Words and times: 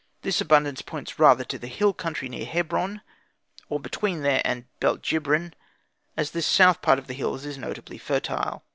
This 0.23 0.41
abundance 0.41 0.81
points 0.81 1.19
rather 1.19 1.43
to 1.43 1.59
the 1.59 1.67
hill 1.67 1.93
country 1.93 2.27
near 2.27 2.43
Hebron 2.43 3.03
or 3.69 3.79
between 3.79 4.23
there 4.23 4.41
and 4.43 4.65
Belt 4.79 5.03
Jibrin, 5.03 5.53
as 6.17 6.31
this 6.31 6.47
south 6.47 6.81
part 6.81 6.97
of 6.97 7.05
the 7.05 7.13
hills 7.13 7.45
is 7.45 7.55
notably 7.59 7.99
fertile. 7.99 8.63